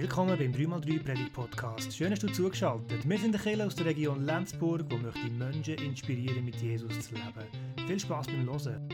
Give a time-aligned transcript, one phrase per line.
[0.00, 1.94] Willkommen beim 3x3 Predigt Podcast.
[1.94, 3.06] Schön, dass du zugeschaltet.
[3.06, 7.14] Wir sind der Kirche aus der Region Lenzburg, wo möchte Menschen inspirieren, mit Jesus zu
[7.16, 7.86] leben.
[7.86, 8.88] Viel Spaß beim Hören.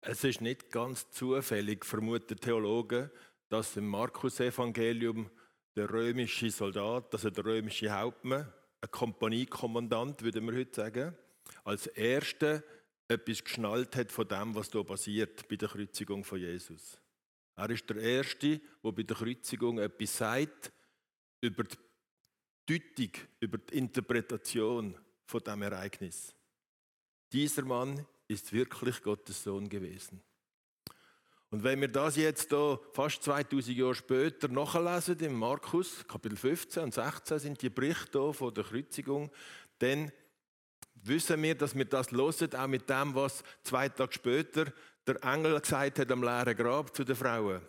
[0.00, 3.10] Es ist nicht ganz zufällig, vermuten Theologen,
[3.50, 5.28] dass im Markus-Evangelium
[5.76, 8.50] der römische Soldat, also der römische Hauptmann,
[8.80, 11.14] ein Kompaniekommandant, würde man heute sagen,
[11.64, 12.62] als erster
[13.08, 16.98] etwas geschnallt hat von dem, was hier passiert bei der Kreuzigung von Jesus.
[17.56, 20.72] Er ist der Erste, der bei der Kreuzigung etwas sagt
[21.40, 21.76] über die
[22.66, 26.34] Deutung, über die Interpretation von dem Ereignis.
[27.32, 30.22] Dieser Mann ist wirklich Gottes Sohn gewesen.
[31.50, 36.84] Und wenn wir das jetzt hier fast 2000 Jahre später nachlesen, im Markus, Kapitel 15
[36.84, 39.30] und 16 sind die Berichte von der Kreuzigung,
[39.78, 40.10] dann
[41.02, 44.72] wissen wir, dass wir das hören, auch mit dem, was zwei Tage später
[45.06, 47.62] der Engel gesagt hat am leeren Grab zu den Frauen.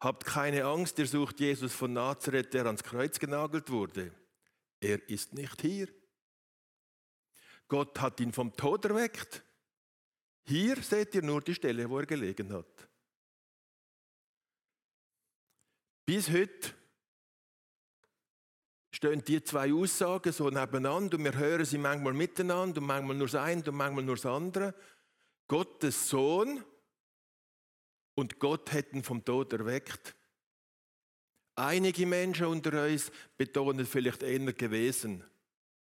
[0.00, 4.12] Habt keine Angst, ihr sucht Jesus von Nazareth, der ans Kreuz genagelt wurde.
[4.80, 5.88] Er ist nicht hier.
[7.68, 9.42] Gott hat ihn vom Tod erweckt.
[10.44, 12.88] Hier seht ihr nur die Stelle, wo er gelegen hat.
[16.04, 16.75] Bis heute
[18.96, 23.26] stehen die zwei Aussagen so nebeneinander und wir hören sie manchmal miteinander und manchmal nur
[23.26, 24.74] das eine und manchmal nur das andere.
[25.46, 26.64] Gottes Sohn
[28.14, 30.16] und Gott hätten vom Tod erweckt.
[31.56, 35.22] Einige Menschen unter uns betonen vielleicht eher gewesen.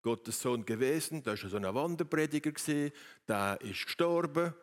[0.02, 2.52] Gottes Sohn gewesen, da war so ein Wanderprediger,
[3.28, 4.54] der ist gestorben.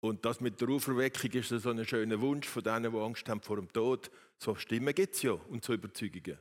[0.00, 3.42] Und das mit der Auferweckung ist so ein schöner Wunsch von denen, die Angst haben
[3.42, 4.10] vor dem Tod.
[4.38, 6.38] So Stimmen gibt es ja und so Überzeugungen.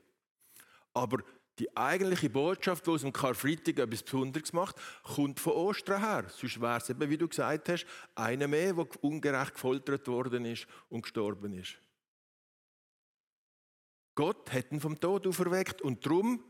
[0.94, 1.20] Aber
[1.60, 6.26] die eigentliche Botschaft, die aus dem Karfreitag etwas Besonderes macht, kommt von Ostern her.
[6.30, 7.86] Sonst wäre es eben, wie du gesagt hast,
[8.16, 11.78] einer mehr, der ungerecht gefoltert worden ist und gestorben ist.
[14.16, 16.44] Gott hat ihn vom Tod auferweckt und darum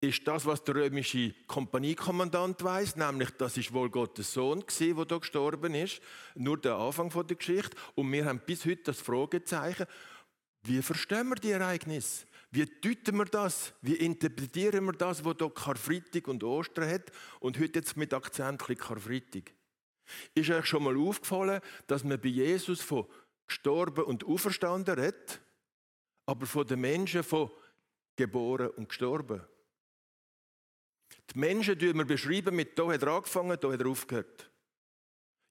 [0.00, 5.04] ist das, was der römische Kompaniekommandant weiß, nämlich das ist wohl Gottes Sohn gewesen, der
[5.06, 6.00] da gestorben ist,
[6.34, 7.76] nur der Anfang der Geschichte.
[7.94, 9.86] Und wir haben bis heute das Fragezeichen:
[10.62, 12.26] Wie verstehen wir die Ereignisse?
[12.50, 13.72] Wie deuten wir das?
[13.82, 18.60] Wie interpretieren wir das, was hier Karfreitag und Ostern hat und heute jetzt mit Akzent
[18.60, 19.52] Karfreitag?
[20.34, 23.06] Ist euch schon mal aufgefallen, dass man bei Jesus von
[23.46, 25.40] gestorben und auferstanden redet,
[26.26, 27.50] aber von den Menschen von
[28.14, 29.42] geboren und gestorben?
[31.30, 34.50] Die Menschen beschreiben wir beschreiben mit, da hat er angefangen, da hat er aufgehört.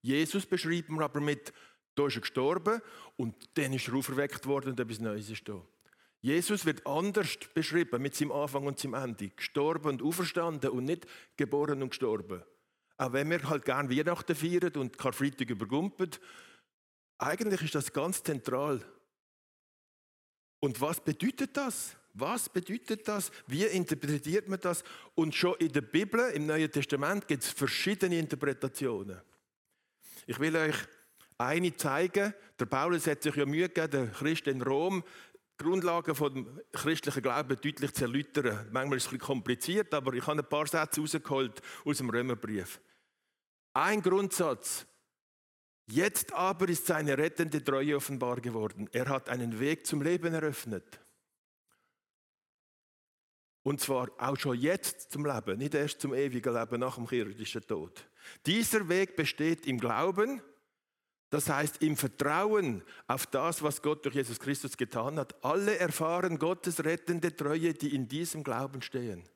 [0.01, 1.51] Jesus beschreiben wir aber mit,
[1.95, 2.81] da ist er gestorben
[3.17, 5.62] und dann ist er auferweckt worden und etwas Neues ist da.
[6.25, 9.30] Jesus wird anders beschrieben mit seinem Anfang und seinem Ende.
[9.30, 11.06] Gestorben und auferstanden und nicht
[11.38, 12.41] geboren und gestorben.
[12.97, 16.09] Auch wenn wir halt gern Weihnachten feiern und Karfreitag übergumpen,
[17.19, 18.84] eigentlich ist das ganz zentral.
[20.62, 21.96] Und was bedeutet das?
[22.16, 23.31] Was bedeutet das?
[23.46, 24.84] Wie interpretiert man das?
[25.13, 29.22] Und schon in der Bibel, im Neuen Testament, gibt es verschiedene Interpretationen.
[30.25, 30.75] Ich will euch
[31.38, 32.34] eine zeigen.
[32.59, 35.03] Der Paulus hat sich ja Mühe gegeben, der Christ in Rom,
[35.58, 38.68] Grundlagen des christlichen Glaubens deutlich zu erläutern.
[38.72, 42.10] Manchmal ist es ein bisschen kompliziert, aber ich habe ein paar Sätze rausgeholt aus dem
[42.10, 42.82] Römerbrief.
[43.74, 44.86] Ein Grundsatz.
[45.88, 48.90] Jetzt aber ist seine rettende Treue offenbar geworden.
[48.92, 51.00] Er hat einen Weg zum Leben eröffnet.
[53.62, 57.66] Und zwar auch schon jetzt zum Leben, nicht erst zum ewigen Leben nach dem irdischen
[57.66, 58.08] Tod.
[58.46, 60.42] Dieser Weg besteht im Glauben,
[61.30, 65.44] das heißt im Vertrauen auf das, was Gott durch Jesus Christus getan hat.
[65.44, 69.28] Alle erfahren Gottes rettende Treue, die in diesem Glauben stehen.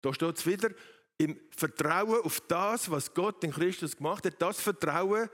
[0.00, 0.70] Da steht es wieder,
[1.18, 4.40] im Vertrauen auf das, was Gott in Christus gemacht hat.
[4.40, 5.28] Das Vertrauen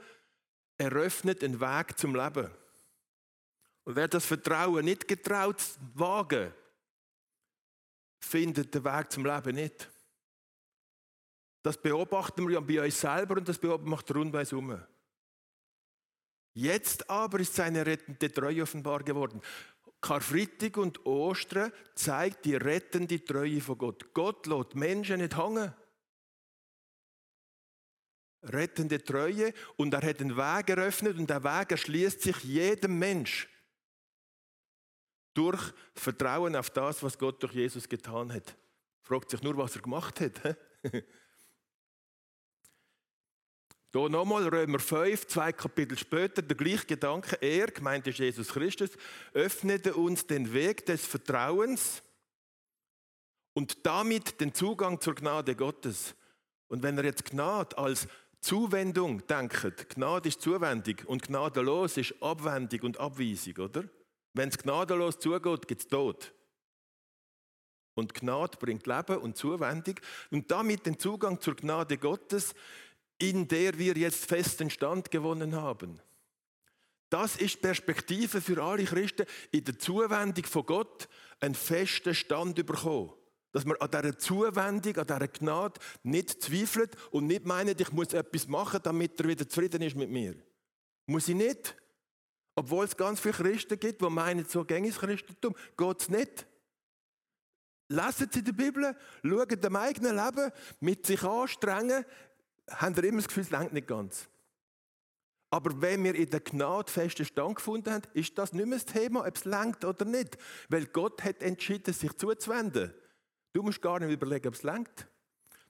[0.77, 2.49] eröffnet einen Weg zum Leben.
[3.83, 5.61] Und wer das Vertrauen nicht getraut
[5.95, 6.53] wagen,
[8.19, 9.89] findet den Weg zum Leben nicht.
[11.63, 14.81] Das beobachten wir ja bei uns selber und das beobachten wir rundherum.
[16.53, 19.41] Jetzt aber ist seine rettende Treue offenbar geworden.
[20.01, 24.13] Karfreitag und Ostern zeigt die rettende Treue von Gott.
[24.13, 25.73] Gott lässt Menschen nicht hängen.
[28.43, 33.47] Rettende Treue und er hat einen Weg eröffnet und der Weg erschließt sich jedem Mensch.
[35.35, 35.61] Durch
[35.93, 38.57] Vertrauen auf das, was Gott durch Jesus getan hat.
[39.03, 40.57] Fragt sich nur, was er gemacht hat.
[43.93, 47.37] Hier nochmal Römer 5, zwei Kapitel später, der gleiche Gedanke.
[47.41, 48.91] Er, gemeint ist Jesus Christus,
[49.33, 52.01] öffnete uns den Weg des Vertrauens
[53.53, 56.15] und damit den Zugang zur Gnade Gottes.
[56.69, 58.07] Und wenn er jetzt Gnade als
[58.39, 63.83] Zuwendung denken, Gnade ist Zuwendung und gnadenlos ist Abwendung und Abweisung, oder?
[64.33, 66.33] Wenn es gnadenlos zugeht, gibt es Tod.
[67.95, 69.95] Und Gnade bringt Leben und Zuwendung
[70.31, 72.55] und damit den Zugang zur Gnade Gottes,
[73.21, 76.01] in der wir jetzt festen Stand gewonnen haben.
[77.09, 81.07] Das ist Perspektive für alle Christen, in der Zuwendung von Gott
[81.39, 83.13] einen festen Stand bekommen.
[83.51, 88.13] Dass man an dieser Zuwendung, an dieser Gnade nicht zweifelt und nicht meint, ich muss
[88.13, 90.35] etwas machen, damit er wieder zufrieden ist mit mir.
[91.05, 91.75] Muss ich nicht.
[92.55, 96.45] Obwohl es ganz viele Christen gibt, die meinen, so gängiges Christentum, geht es nicht.
[97.89, 102.05] Lesen Sie die Bibel, schauen dem eigenen Leben, mit sich anstrengen,
[102.69, 104.27] haben Sie immer das Gefühl, es längt nicht ganz.
[105.49, 108.85] Aber wenn wir in der Gnade festen Stand gefunden haben, ist das nicht mehr das
[108.85, 110.37] Thema, ob es längt oder nicht.
[110.69, 112.93] Weil Gott hat entschieden, sich zuzuwenden.
[113.51, 115.07] Du musst gar nicht überlegen, ob es längt.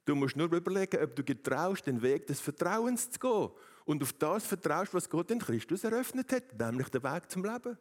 [0.05, 3.49] Du musst nur überlegen, ob du getraust, den Weg des Vertrauens zu gehen.
[3.85, 7.77] Und auf das vertraust, was Gott in Christus eröffnet hat, nämlich den Weg zum Leben.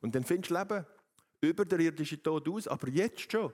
[0.00, 0.86] Und dann findest du Leben
[1.40, 3.52] über der irdische Tod aus, aber jetzt schon.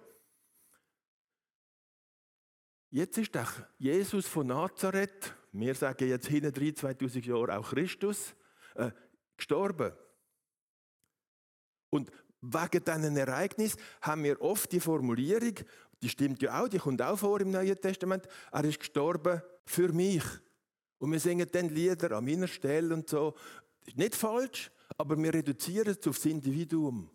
[2.90, 3.46] Jetzt ist der
[3.78, 8.34] Jesus von Nazareth, wir sagen jetzt hinten drin 2000 Jahre auch Christus,
[8.75, 8.90] äh,
[9.37, 9.92] gestorben.
[11.90, 12.10] Und
[12.40, 15.54] wegen diesen Ereignis haben wir oft die Formulierung,
[16.02, 19.92] die stimmt ja auch, die kommt auch vor im Neuen Testament, er ist gestorben für
[19.92, 20.25] mich.
[20.98, 23.34] Und wir singen dann Lieder an meiner Stelle und so.
[23.81, 27.08] Das ist nicht falsch, aber wir reduzieren es aufs Individuum.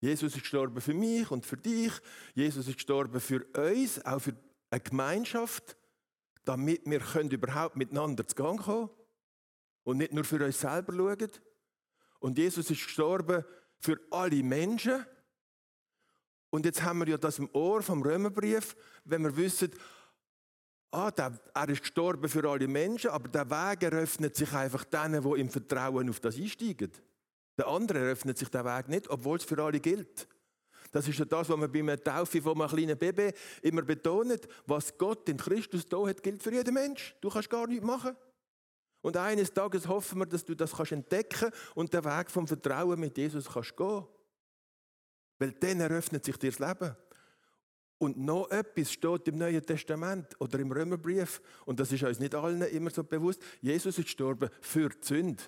[0.00, 1.92] Jesus ist gestorben für mich und für dich.
[2.34, 4.34] Jesus ist gestorben für uns, auch für
[4.70, 5.76] eine Gemeinschaft,
[6.44, 8.90] damit wir können überhaupt miteinander zu Gang kommen
[9.84, 11.30] und nicht nur für uns selber schauen.
[12.20, 13.44] Und Jesus ist gestorben
[13.78, 15.04] für alle Menschen.
[16.50, 18.74] Und jetzt haben wir ja das im Ohr vom Römerbrief,
[19.04, 19.70] wenn wir wissen,
[20.90, 25.22] ah, der, er ist gestorben für alle Menschen, aber der Weg eröffnet sich einfach denen,
[25.22, 26.92] die im Vertrauen auf das einsteigen.
[27.58, 30.28] Der andere eröffnet sich der Weg nicht, obwohl es für alle gilt.
[30.90, 33.32] Das ist ja das, was man bei einer Taufe von einem kleinen Baby
[33.62, 34.48] immer betont.
[34.66, 37.14] Was Gott in Christus da hat, gilt für jeden Mensch.
[37.20, 38.16] Du kannst gar nichts machen.
[39.00, 42.98] Und eines Tages hoffen wir, dass du das kannst entdecken und den Weg vom Vertrauen
[42.98, 44.04] mit Jesus kannst gehen.
[45.38, 46.96] Weil dann eröffnet sich dir das Leben.
[47.98, 52.34] Und noch etwas steht im Neuen Testament oder im Römerbrief, und das ist uns nicht
[52.34, 55.42] allen immer so bewusst, Jesus ist gestorben für die Sünde.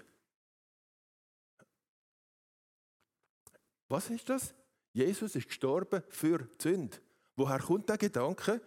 [3.89, 4.55] Was ist das?
[4.93, 6.99] Jesus ist gestorben für die Sünde.
[7.37, 8.61] Woher kommt der Gedanke?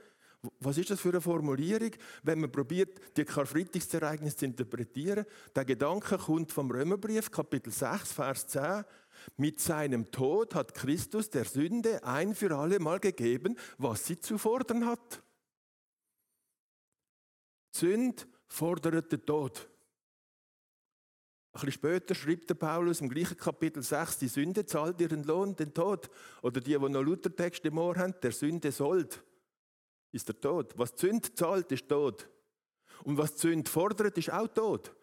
[0.60, 1.92] Was ist das für eine Formulierung,
[2.24, 5.26] wenn man probiert, die Karfreitagsereignisse zu interpretieren?
[5.56, 8.84] Der Gedanke kommt vom Römerbrief, Kapitel 6, Vers 10.
[9.38, 14.38] Mit seinem Tod hat Christus der Sünde ein für alle Mal gegeben, was sie zu
[14.38, 15.24] fordern hat.
[17.72, 19.70] Sünd fordert den Tod.
[21.54, 25.56] Ein bisschen später schreibt der Paulus im gleichen Kapitel 6, die Sünde zahlt ihren Lohn,
[25.56, 26.10] den Tod.
[26.42, 29.24] Oder die, die noch Luthertext im Ohr haben, der Sünde sollt,
[30.12, 30.74] ist der Tod.
[30.78, 32.28] Was Sünde zahlt, ist Tod.
[33.04, 34.96] Und was Sünde fordert, ist auch Tod.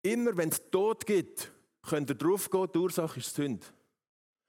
[0.00, 1.52] Immer wenn es Tod gibt,
[1.82, 3.66] könnt ihr drauf gehen, die Ursache ist Sünde.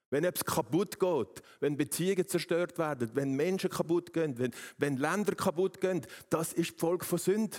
[0.10, 5.36] Wenn etwas kaputt geht, wenn Beziehungen zerstört werden, wenn Menschen kaputt gehen, wenn, wenn Länder
[5.36, 7.58] kaputt gehen, das ist die Folge von Sünde.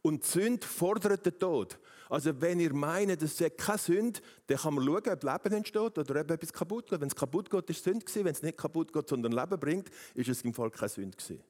[0.00, 1.78] Und Sünde fordert den Tod.
[2.12, 5.96] Also wenn ihr meint, es sei keine Sünde, dann kann man schauen, ob Leben entsteht
[5.96, 7.00] oder ob etwas kaputt geht.
[7.00, 8.26] Wenn es kaputt geht, ist es Sünde gewesen.
[8.26, 11.42] Wenn es nicht kaputt geht, sondern Leben bringt, ist es im Fall keine Sünde gewesen.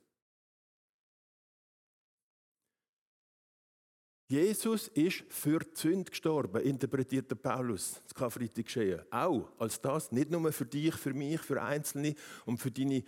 [4.28, 9.02] Jesus ist für die Sünde gestorben, interpretiert Paulus, das Karfreitag geschehen.
[9.10, 12.14] Auch als das, nicht nur für dich, für mich, für Einzelne
[12.46, 13.02] und für deine,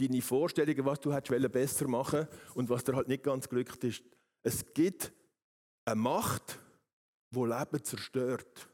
[0.00, 4.02] deine Vorstellungen, was du hättest besser machen und was dir halt nicht ganz glückt ist.
[4.42, 5.12] Es gibt
[5.84, 6.63] eine Macht,
[7.34, 8.68] die Leben zerstört.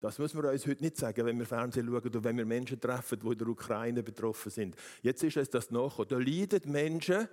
[0.00, 2.80] Das müssen wir uns heute nicht sagen, wenn wir Fernsehen schauen oder wenn wir Menschen
[2.80, 4.76] treffen, die in der Ukraine betroffen sind.
[5.02, 6.08] Jetzt ist es das nachgekommen.
[6.08, 7.28] Da leiden Menschen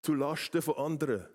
[0.00, 1.26] zu Lasten von anderen.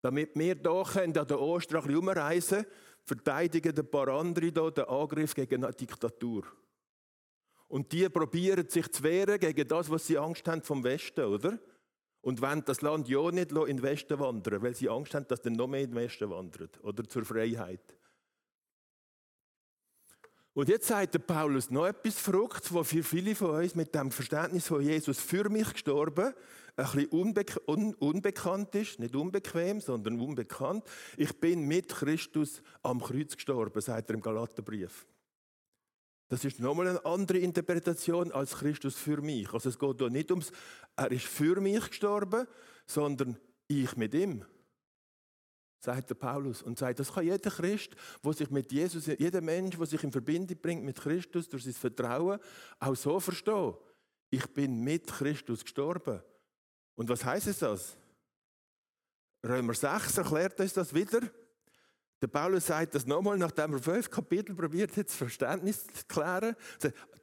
[0.00, 2.66] Damit wir hier an der Ostern herumreisen
[3.04, 6.44] verteidigen ein paar andere hier den Angriff gegen eine Diktatur.
[7.68, 11.58] Und die probieren sich zu wehren gegen das, was sie Angst haben vom Westen, oder?
[12.22, 15.42] Und wollen das Land ja nicht in den Westen wandern, weil sie Angst haben, dass
[15.42, 17.96] dann noch mehr in den Westen wandert oder zur Freiheit.
[20.54, 24.10] Und jetzt sagt der Paulus noch etwas Verrücktes, was für viele von uns mit dem
[24.10, 26.34] Verständnis von Jesus für mich gestorben
[26.76, 28.98] ein bisschen unbe un unbekannt ist.
[28.98, 30.84] Nicht unbequem, sondern unbekannt.
[31.16, 35.06] Ich bin mit Christus am Kreuz gestorben, sagt er im Galaterbrief.
[36.32, 39.52] Das ist nochmal eine andere Interpretation als Christus für mich.
[39.52, 40.50] Also es geht hier nicht ums,
[40.96, 42.46] er ist für mich gestorben,
[42.86, 44.42] sondern ich mit ihm.
[45.78, 46.62] Sagt der Paulus.
[46.62, 47.90] Und sagt, das kann jeder Christ,
[48.24, 51.74] der sich mit Jesus, jeder Mensch, der sich in Verbindung bringt mit Christus durch sein
[51.74, 52.38] Vertrauen,
[52.78, 53.74] auch so verstehen.
[54.30, 56.22] Ich bin mit Christus gestorben.
[56.94, 57.98] Und was heißt es das?
[59.44, 61.20] Römer 6 erklärt uns das wieder.
[62.22, 66.54] Der Paulus sagt das nochmal, nachdem er fünf Kapitel probiert hat, das Verständnis zu klären.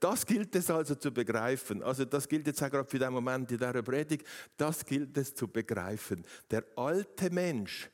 [0.02, 1.82] Das gilt es also zu begreifen.
[1.82, 4.28] Also das gilt jetzt auch gerade für den Moment in dieser Predigt.
[4.58, 6.26] Das gilt es zu begreifen.
[6.52, 7.90] Der alte Mensch,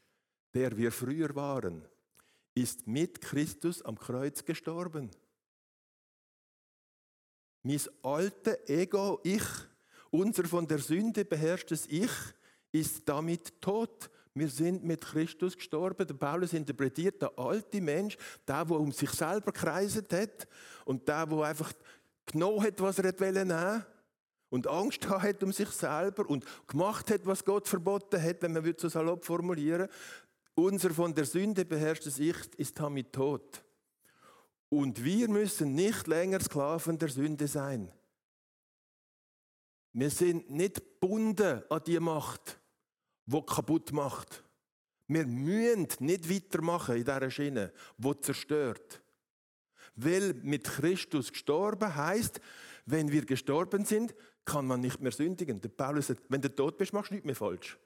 [0.55, 1.88] der wir früher waren,
[2.55, 5.12] ist mit Christus am Kreuz gestorben.
[7.62, 9.43] Mein alte Ego, ich,
[10.09, 12.12] unser von der Sünde beherrschtes Ich,
[12.71, 14.09] ist damit tot.
[14.36, 16.06] Wir sind mit Christus gestorben.
[16.06, 20.48] Der Paulus interpretiert der alte Mensch, der, der um sich selber kreiset hat
[20.84, 21.72] und der, der einfach
[22.25, 23.86] genommen hat, was er nehmen wollte
[24.50, 28.74] und Angst hat um sich selber und gemacht hat, was Gott verboten hat, wenn man
[28.77, 29.89] so salopp formulieren
[30.54, 33.63] Unser von der Sünde beherrschtes Ich ist damit tot.
[34.70, 37.92] Und wir müssen nicht länger Sklaven der Sünde sein.
[39.94, 42.60] Wir sind nicht gebunden an die Macht
[43.25, 44.44] wo kaputt macht.
[45.08, 49.01] Wir müssen nicht weitermachen in dieser Schiene, wo zerstört.
[49.96, 52.39] Weil mit Christus gestorben heißt,
[52.86, 55.62] wenn wir gestorben sind, kann man nicht mehr sündigen.
[55.62, 57.77] Der Paulus sagt, wenn du tot bist, machst du nichts mehr falsch.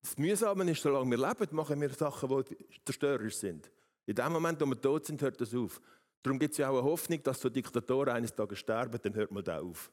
[0.00, 3.70] Das Mühsame ist, solange wir leben, machen wir Sachen, die zerstörerisch sind.
[4.06, 5.80] In dem Moment, wo wir tot sind, hört das auf.
[6.22, 9.30] Darum gibt es ja auch eine Hoffnung, dass so Diktatoren eines Tages sterben, dann hört
[9.30, 9.92] man da auf.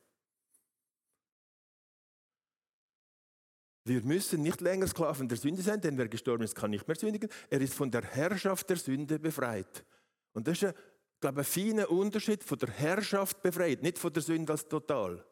[3.85, 6.97] Wir müssen nicht länger Sklaven der Sünde sein, denn wer gestorben ist, kann nicht mehr
[6.97, 7.29] sündigen.
[7.51, 9.85] Er ist von der Herrschaft der Sünde befreit.
[10.33, 10.73] Und das ist, ein,
[11.21, 15.23] glaube ich, ein feiner Unterschied von der Herrschaft befreit, nicht von der Sünde als total.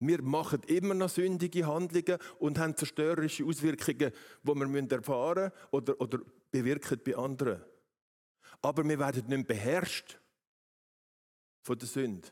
[0.00, 4.12] Wir machen immer noch sündige Handlungen und haben zerstörerische Auswirkungen,
[4.42, 7.62] die wir erfahren oder, oder bewirken bei anderen.
[8.62, 10.18] Aber wir werden nicht beherrscht
[11.62, 12.28] von der Sünde.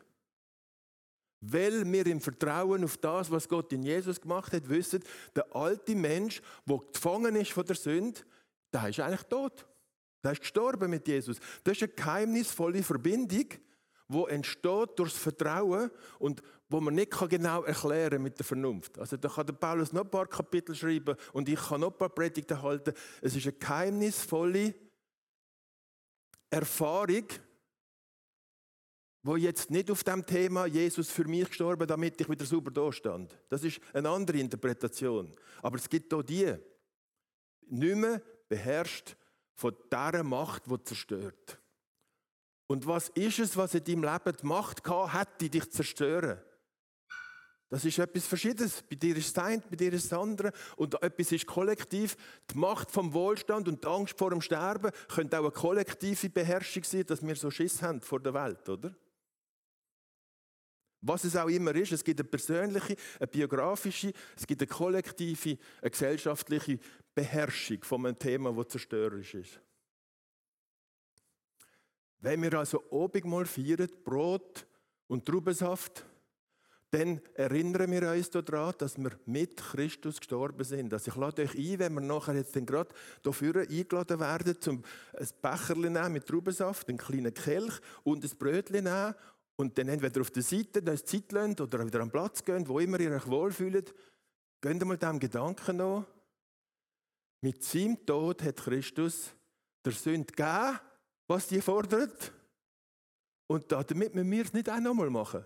[1.40, 5.02] Weil wir im Vertrauen auf das, was Gott in Jesus gemacht hat, wissen,
[5.36, 8.20] der alte Mensch, der gefangen ist von der Sünde,
[8.72, 9.66] der ist eigentlich tot.
[10.22, 11.38] Der ist gestorben mit Jesus.
[11.62, 13.46] Das ist eine geheimnisvolle Verbindung,
[14.08, 18.98] die entsteht durch das Vertrauen und wo man nicht genau erklären mit der Vernunft.
[18.98, 21.98] Also da kann der Paulus noch ein paar Kapitel schreiben und ich kann noch ein
[21.98, 22.92] paar Predigten halten.
[23.22, 24.74] Es ist eine geheimnisvolle
[26.50, 27.26] Erfahrung,
[29.28, 32.90] wo jetzt nicht auf dem Thema Jesus für mich gestorben, damit ich wieder sauber da
[32.90, 33.38] stand.
[33.50, 35.36] Das ist eine andere Interpretation.
[35.60, 36.54] Aber es gibt auch die,
[37.68, 39.16] nicht mehr beherrscht
[39.54, 41.60] von dieser Macht, die zerstört.
[42.68, 46.40] Und was ist es, was in deinem Leben die Macht gehabt hat, die dich zerstören?
[47.68, 48.82] Das ist etwas Verschiedenes.
[48.88, 50.52] Bei dir ist das eine, bei dir ist das andere.
[50.76, 52.16] Und etwas ist kollektiv.
[52.50, 56.84] Die Macht vom Wohlstand und die Angst vor dem Sterben könnte auch eine kollektive Beherrschung
[56.84, 58.94] sein, dass wir so Schiss haben vor der Welt, oder?
[61.00, 65.58] Was es auch immer ist, es gibt eine persönliche, eine biografische, es gibt eine kollektive,
[65.80, 66.78] eine gesellschaftliche
[67.14, 69.60] Beherrschung von einem Thema, das zerstörerisch ist.
[72.20, 74.66] Wenn wir also obig mal feiern, Brot
[75.06, 76.04] und Traubensaft,
[76.90, 80.92] dann erinnern wir uns daran, dass wir mit Christus gestorben sind.
[80.92, 85.28] Also ich lade euch ein, wenn wir nachher jetzt gerade dafür eingeladen werden, zum ein
[85.42, 87.74] Becherchen mit Traubensaft, einen kleinen Kelch
[88.04, 89.14] und ein Brötchen nehmen
[89.60, 92.66] und dann entweder auf der Seite, da ist Zeit lasst, oder wieder am Platz gehen,
[92.68, 93.92] wo immer ihr euch wohlfühlt,
[94.60, 96.06] geht mal dem Gedanken nach.
[97.40, 99.30] Mit seinem Tod hat Christus
[99.84, 100.78] der Sünde gegeben,
[101.26, 102.32] was die fordert.
[103.48, 105.44] Und damit müssen wir es nicht auch nochmal machen.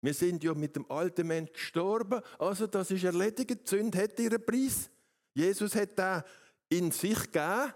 [0.00, 3.50] Wir sind ja mit dem alten Mensch gestorben, also das ist erledigt.
[3.50, 4.90] Die Sünde hat ihren Preis.
[5.34, 6.24] Jesus hat da
[6.68, 7.72] in sich gegeben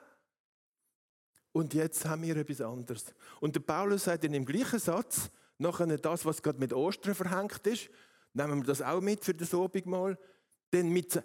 [1.56, 3.14] und jetzt haben wir etwas anderes.
[3.40, 7.66] Und der Paulus sagt in dem gleichen Satz, nachher das, was gerade mit Ostern verhängt
[7.66, 7.88] ist,
[8.34, 10.18] nehmen wir das auch mit für das Obigmal.
[10.70, 11.18] Denn mit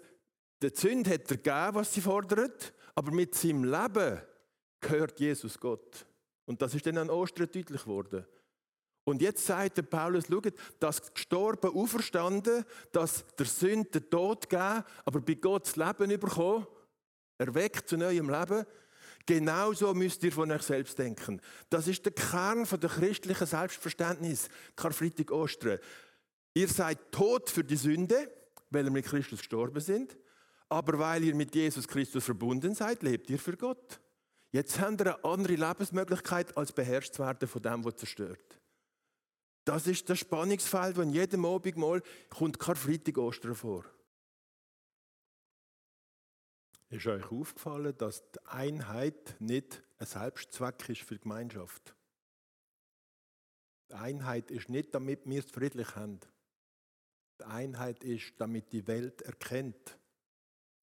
[0.62, 4.22] der Sünde hat er gegeben, was sie fordert, aber mit seinem Leben
[4.80, 6.06] gehört Jesus Gott.
[6.46, 8.24] Und das ist dann an Ostern deutlich geworden.
[9.04, 14.82] Und jetzt sagt der Paulus, schaut, das gestorben, auferstanden, dass der Sünde den Tod gegeben,
[15.04, 16.66] aber bei Gott das Leben bekommen,
[17.36, 18.64] erweckt zu neuem Leben,
[19.26, 21.40] Genauso müsst ihr von euch selbst denken.
[21.70, 24.48] Das ist der Kern von der christlichen Selbstverständnis.
[24.74, 25.78] Karfreitag Ostern.
[26.54, 28.30] Ihr seid tot für die Sünde,
[28.70, 30.16] weil ihr mit Christus gestorben sind.
[30.68, 34.00] Aber weil ihr mit Jesus Christus verbunden seid, lebt ihr für Gott.
[34.50, 38.58] Jetzt haben wir eine andere Lebensmöglichkeit, als beherrscht zu werden von dem, was zerstört.
[39.64, 43.84] Das ist das Spannungsfeld, wo in jedem Abendmahl kommt Karfreitag Ostern vor.
[46.92, 51.96] Ist euch aufgefallen, dass die Einheit nicht ein Selbstzweck ist für die Gemeinschaft?
[53.88, 56.20] Die Einheit ist nicht, damit wir es friedlich haben.
[57.40, 59.98] Die Einheit ist, damit die Welt erkennt,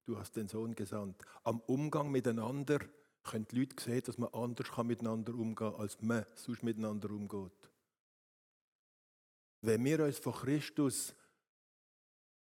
[0.05, 1.23] du hast den Sohn gesandt.
[1.43, 2.79] Am Umgang miteinander
[3.21, 7.69] können die Leute sehen, dass man anders miteinander umgehen kann, als man sonst miteinander umgeht.
[9.61, 11.13] Wenn wir uns von Christus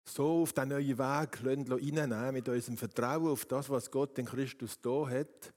[0.08, 4.80] so auf den neuen Weg reinnehmen, mit unserem Vertrauen auf das, was Gott in Christus
[4.80, 5.52] da hat,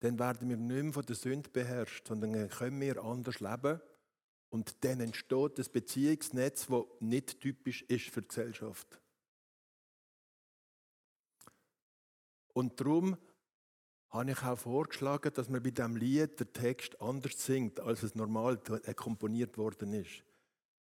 [0.00, 3.80] dann werden wir nicht mehr von der Sünde beherrscht, sondern können wir anders leben.
[4.50, 9.00] Und dann entsteht ein Beziehungsnetz, das nicht typisch ist für die Gesellschaft.
[12.52, 13.16] Und darum
[14.10, 18.14] habe ich auch vorgeschlagen, dass man bei diesem Lied den Text anders singt, als es
[18.14, 18.58] normal
[18.94, 20.22] komponiert worden ist.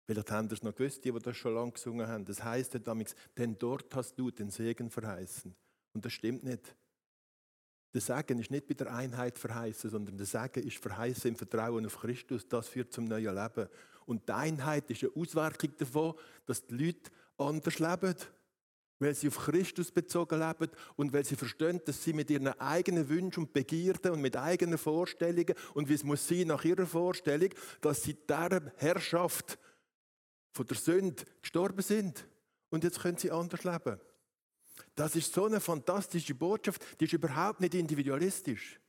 [0.06, 2.24] Vielleicht haben es noch gewusst, die, die das schon lange gesungen haben.
[2.24, 5.54] Das heisst damals, denn dort hast du den Segen verheißen.
[5.94, 6.76] Und das stimmt nicht.
[7.94, 11.86] Der Segen ist nicht bei der Einheit verheißen, sondern der Segen ist verheißen im Vertrauen
[11.86, 12.46] auf Christus.
[12.48, 13.68] Das führt zum neuen Leben.
[14.04, 18.16] Und die Einheit ist eine Auswirkung davon, dass die Leute anders leben.
[18.98, 23.08] Weil sie auf Christus bezogen leben und weil sie verstehen, dass sie mit ihren eigenen
[23.08, 27.50] Wünschen und Begierden und mit eigenen Vorstellungen und wie es muss sein nach ihrer Vorstellung,
[27.80, 29.58] dass sie dieser Herrschaft
[30.54, 32.26] von der Sünde gestorben sind.
[32.70, 34.00] Und jetzt können sie anders leben.
[34.94, 38.80] Das ist so eine fantastische Botschaft, die ist überhaupt nicht individualistisch.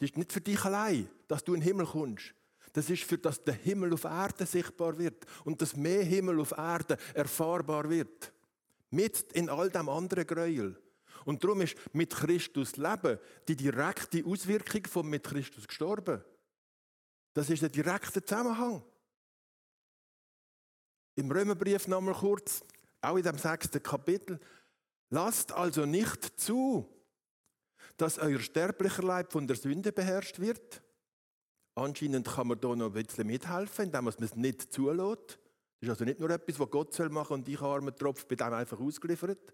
[0.00, 2.34] Die ist nicht für dich allein, dass du in den Himmel kommst.
[2.72, 6.52] Das ist für dass der Himmel auf Erde sichtbar wird und dass mehr Himmel auf
[6.52, 8.32] Erde erfahrbar wird.
[8.90, 10.80] Mit in all dem anderen Gräuel.
[11.24, 16.22] Und darum ist mit Christus Leben die direkte Auswirkung von mit Christus gestorben.
[17.34, 18.82] Das ist der direkte Zusammenhang.
[21.18, 22.62] Im Römerbrief nochmal kurz,
[23.00, 24.38] auch in dem sechsten Kapitel.
[25.10, 26.88] Lasst also nicht zu,
[27.96, 30.80] dass euer sterblicher Leib von der Sünde beherrscht wird.
[31.74, 35.40] Anscheinend kann man da noch ein bisschen mithelfen, indem man es nicht zulässt.
[35.80, 38.38] Das ist also nicht nur etwas, was Gott soll machen und ich armer Tropf bin
[38.38, 39.52] dem einfach ausgeliefert.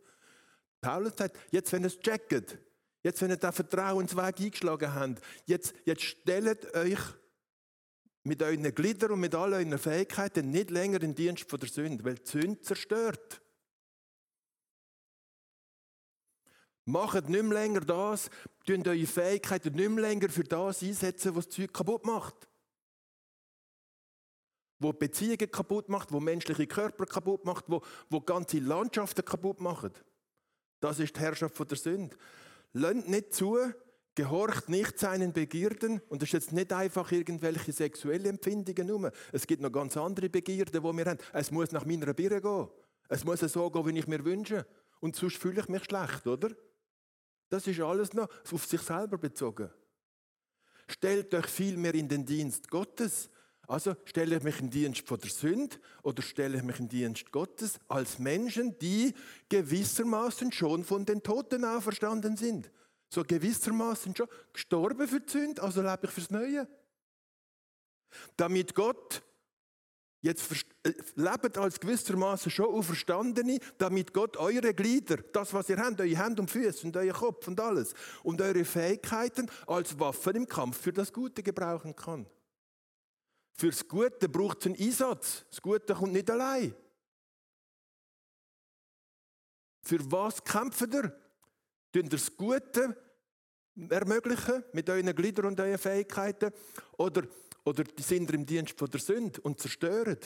[0.82, 2.58] Paulus sagt, jetzt wenn ihr es checkt,
[3.02, 7.00] jetzt wenn ihr den Vertrauensweg eingeschlagen habt, jetzt, jetzt stellt euch
[8.24, 12.04] mit euren Gliedern und mit all euren Fähigkeiten nicht länger in Dienst von der Sünde,
[12.04, 13.40] weil die Sünde zerstört.
[16.86, 18.30] Macht nicht mehr länger das,
[18.66, 22.48] tun eure Fähigkeiten nicht mehr länger für das einsetzen, was das Zeug kaputt macht.
[24.78, 30.02] Wo Beziehungen kaputt macht, wo menschliche Körper kaputt macht, wo, wo ganze Landschaften kaputt macht.
[30.80, 32.16] Das ist die Herrschaft von der Sünde.
[32.72, 33.58] Lasst nicht zu,
[34.14, 36.00] Gehorcht nicht seinen Begierden.
[36.08, 39.12] Und das ist jetzt nicht einfach irgendwelche sexuelle Empfindungen nur.
[39.32, 41.18] Es gibt noch ganz andere Begierden, die wir haben.
[41.32, 42.68] Es muss nach meiner Birne gehen.
[43.08, 44.66] Es muss so gehen, wie ich mir wünsche.
[45.00, 46.50] Und sonst fühle ich mich schlecht, oder?
[47.48, 49.70] Das ist alles noch auf sich selber bezogen.
[50.88, 53.30] Stellt euch vielmehr in den Dienst Gottes.
[53.66, 56.88] Also stelle ich mich in den Dienst von der Sünde oder stelle ich mich in
[56.88, 59.14] den Dienst Gottes als Menschen, die
[59.48, 62.70] gewissermaßen schon von den Toten auferstanden sind
[63.08, 66.68] so gewissermaßen schon gestorben für die Sünde, also lebe ich fürs Neue.
[68.36, 69.22] Damit Gott
[70.24, 70.50] jetzt
[70.84, 76.16] äh, lebt als gewissermaßen schon auferstandene, damit Gott eure Glieder, das was ihr habt, eure
[76.16, 80.80] Hände und Füße und euer Kopf und alles und eure Fähigkeiten als Waffen im Kampf
[80.80, 82.26] für das Gute gebrauchen kann.
[83.56, 85.44] Fürs Gute braucht es einen Einsatz.
[85.50, 86.74] Das Gute kommt nicht allein.
[89.82, 91.23] Für was kämpft ihr?
[91.94, 92.96] Tun das Gute
[93.88, 96.50] ermöglichen mit euren Gliedern und euren Fähigkeiten?
[96.98, 97.22] Oder,
[97.64, 100.18] oder sind ihr im Dienst von der Sünde und zerstören?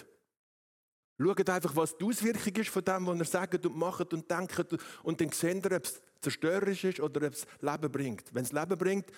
[1.21, 4.79] Schaut einfach, was die Auswirkung ist von dem, was ihr sagt und macht und denkt
[5.03, 8.33] und dann seht ihr, ob es zerstörerisch ist oder ob es Leben bringt.
[8.33, 9.11] Wenn es Leben bringt,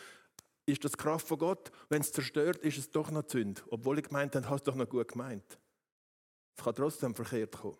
[0.67, 1.71] ist das Kraft von Gott.
[1.89, 3.63] Wenn es zerstört, ist es doch noch Sünde.
[3.69, 5.57] Obwohl ich gemeint habe, hast du doch noch gut gemeint.
[6.57, 7.77] Es kann trotzdem verkehrt kommen.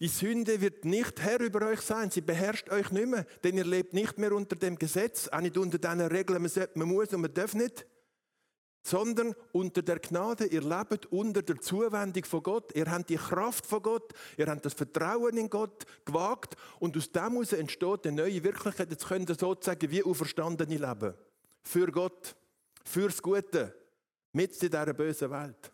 [0.00, 3.66] Die Sünde wird nicht Herr über euch sein, sie beherrscht euch nicht mehr, denn ihr
[3.66, 7.20] lebt nicht mehr unter dem Gesetz, auch nicht unter diesen Regeln, man, man muss und
[7.20, 7.86] man darf nicht,
[8.82, 10.46] sondern unter der Gnade.
[10.46, 14.64] Ihr lebt unter der Zuwendung von Gott, ihr habt die Kraft von Gott, ihr habt
[14.64, 18.90] das Vertrauen in Gott gewagt und aus dem heraus entsteht eine neue Wirklichkeit.
[18.90, 21.14] Jetzt könnt ihr sozusagen wie auferstandene leben.
[21.62, 22.34] Für Gott,
[22.86, 23.74] fürs Gute,
[24.32, 25.72] mit in dieser bösen Welt.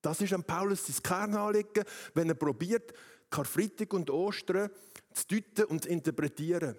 [0.00, 1.84] Das ist an Paulus sein Kernanliegen,
[2.14, 2.92] wenn er probiert,
[3.30, 4.70] Karfreitag und Ostern
[5.12, 6.76] zu deuten und zu interpretieren.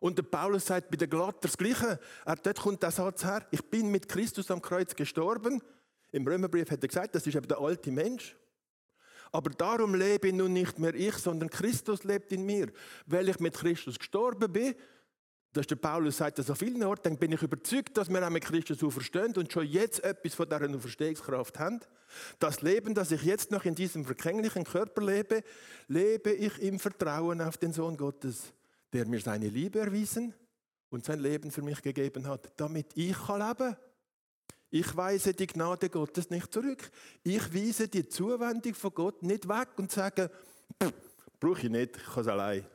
[0.00, 1.98] Und der Paulus sagt bei den Galater das Gleiche.
[2.24, 5.62] Er, dort kommt der Satz her, ich bin mit Christus am Kreuz gestorben.
[6.12, 8.36] Im Römerbrief hat er gesagt, das ist eben der alte Mensch.
[9.32, 12.72] Aber darum lebe nun nicht mehr ich, sondern Christus lebt in mir.
[13.06, 14.74] Weil ich mit Christus gestorben bin,
[15.56, 18.82] dass der Paulus sagt das an vielen Orten, bin ich überzeugt, dass wir mit Christus
[18.84, 21.80] auferstehen und schon jetzt etwas von dieser Auferstehungskraft haben.
[22.38, 25.42] Das Leben, das ich jetzt noch in diesem vergänglichen Körper lebe,
[25.88, 28.52] lebe ich im Vertrauen auf den Sohn Gottes,
[28.92, 30.34] der mir seine Liebe erwiesen
[30.90, 33.76] und sein Leben für mich gegeben hat, damit ich kann leben kann.
[34.68, 36.90] Ich weise die Gnade Gottes nicht zurück.
[37.22, 40.30] Ich weise die Zuwendung von Gott nicht weg und sage,
[41.40, 42.66] brauche ich nicht, ich kann es allein.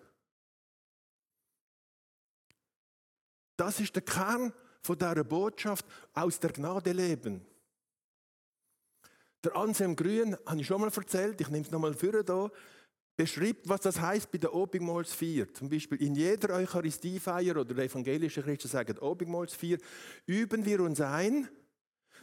[3.62, 7.46] Das ist der Kern von dieser Botschaft aus der Gnade leben.
[9.44, 12.50] Der Anselm Grün, habe ich schon mal erzählt, ich nehme es nochmal für da,
[13.16, 15.54] beschreibt, was das heißt bei der Obigmalsfeier.
[15.54, 19.78] Zum Beispiel in jeder Eucharistiefeier oder der evangelische Christen sagen Obigmalsfeier,
[20.26, 21.48] üben wir uns ein,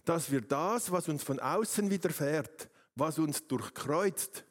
[0.04, 4.44] dass wir das, was uns von außen widerfährt, was uns durchkreuzt,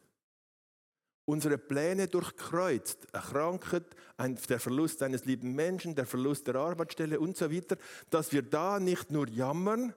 [1.28, 3.84] unsere Pläne durchkreuzt, eine Krankheit,
[4.50, 7.78] der Verlust eines lieben Menschen, der Verlust der Arbeitsstelle und so weiter,
[8.10, 9.94] dass wir da nicht nur jammern,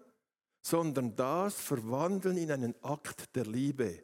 [0.60, 4.02] sondern das verwandeln in einen Akt der Liebe.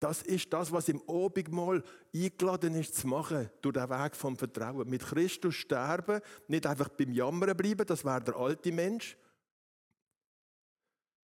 [0.00, 4.88] Das ist das, was im Obigmal eingeladen ist zu machen, durch den Weg vom Vertrauen.
[4.88, 9.16] Mit Christus sterben, nicht einfach beim Jammern bleiben, das wäre der alte Mensch.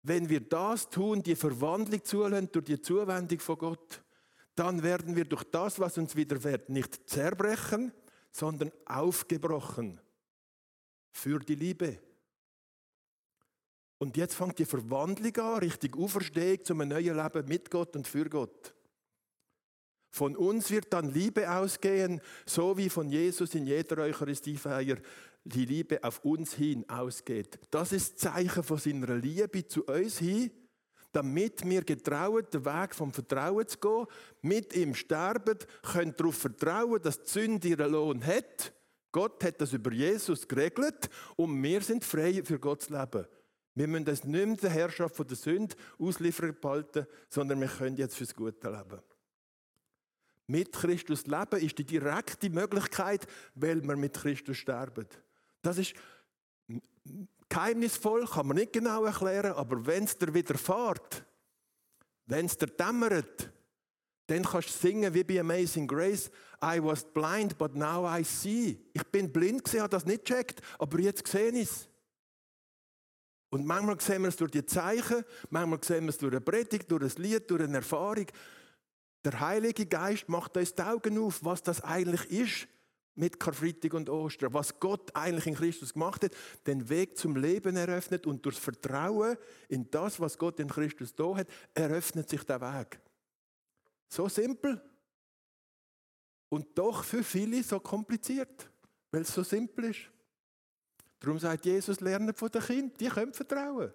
[0.04, 4.04] Wenn wir das tun, die Verwandlung zulassen durch die Zuwendung von Gott,
[4.56, 7.94] dann werden wir durch das, was uns widerfährt, nicht zerbrechen,
[8.32, 10.00] sondern aufgebrochen
[11.12, 12.00] für die Liebe.
[13.98, 18.08] Und jetzt fängt die Verwandlung an, richtig Auferstehung zu einem neuen Leben mit Gott und
[18.08, 18.74] für Gott.
[20.12, 24.98] Von uns wird dann Liebe ausgehen, so wie von Jesus in jeder Eucharistiefeier
[25.44, 27.60] die Liebe auf uns hin ausgeht.
[27.70, 30.52] Das ist Zeichen von seiner Liebe zu uns hin,
[31.12, 34.06] damit wir getraut, den Weg vom Vertrauen zu gehen,
[34.42, 38.74] mit ihm sterben, können darauf vertrauen, dass die Sünde ihren Lohn hat.
[39.12, 43.26] Gott hat das über Jesus geregelt und wir sind frei für Gott zu leben.
[43.76, 48.16] Wir müssen das nicht mehr der Herrschaft der Sünde ausliefern behalten, sondern wir können jetzt
[48.16, 49.02] fürs Gute leben.
[50.48, 55.08] Mit Christus leben ist die direkte Möglichkeit, weil wir mit Christus sterben.
[55.62, 55.94] Das ist
[57.50, 61.26] geheimnisvoll, kann man nicht genau erklären, aber wenn es dir widerfährt,
[62.28, 63.52] wenn es dir dämmert,
[64.28, 66.30] dann kannst du singen wie bei Amazing Grace.
[66.64, 68.80] I was blind, but now I see.
[68.94, 71.90] Ich bin blind gesehen, habe das nicht gecheckt, aber jetzt sehe ich es.
[73.50, 76.92] Und manchmal sehen wir es durch die Zeichen, manchmal sehen wir es durch eine Predigt,
[76.92, 78.28] durch ein Lied, durch eine Erfahrung.
[79.26, 82.68] Der Heilige Geist macht uns die Augen auf, was das eigentlich ist
[83.20, 86.32] mit Karfreitag und Ostern, was Gott eigentlich in Christus gemacht hat,
[86.66, 91.36] den Weg zum Leben eröffnet und durch Vertrauen in das, was Gott in Christus da
[91.36, 93.00] hat, eröffnet sich der Weg.
[94.08, 94.82] So simpel
[96.50, 98.70] und doch für viele so kompliziert,
[99.12, 100.00] weil es so simpel ist.
[101.20, 103.94] Darum sagt Jesus, lernen von den Kindern, die können vertrauen.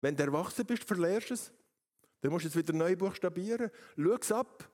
[0.00, 1.52] Wenn du erwachsen bist, verlierst du es.
[2.20, 3.70] Dann musst du es wieder neu buchstabieren.
[3.96, 4.70] Schau es ab.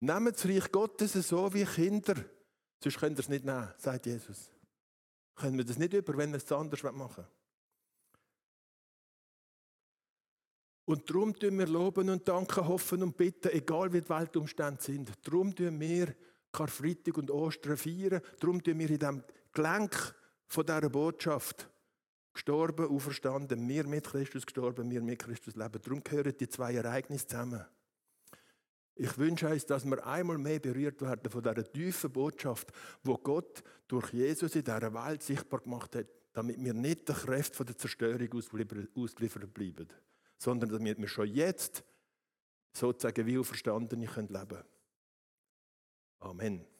[0.00, 2.14] Nehmt das Reich Gottes so wie Kinder.
[2.84, 4.50] Sonst könnt ihr es nicht nehmen, sagt Jesus.
[5.36, 7.24] Können wir das nicht über, wenn wir es anders machen
[10.84, 15.12] Und darum tun wir loben und danken, hoffen und bitten, egal wie die Weltumstände sind.
[15.26, 16.14] Darum tun wir
[16.52, 18.20] Karfreitag und Ostern feiern.
[18.38, 20.14] Darum tun wir in diesem Gelenk
[20.46, 21.70] von dieser Botschaft
[22.34, 25.80] gestorben, auferstanden, wir mit Christus gestorben, wir mit Christus leben.
[25.82, 27.64] Darum gehören die zwei Ereignisse zusammen.
[28.96, 33.64] Ich wünsche uns, dass wir einmal mehr berührt werden von dieser tiefen Botschaft, wo Gott
[33.88, 38.28] durch Jesus in dieser Welt sichtbar gemacht hat, damit wir nicht der Kräfte der Zerstörung
[38.94, 39.88] ausgeliefert bleiben,
[40.38, 41.82] sondern damit wir schon jetzt
[42.72, 44.64] sozusagen wie auferstandene leben können.
[46.20, 46.73] Amen.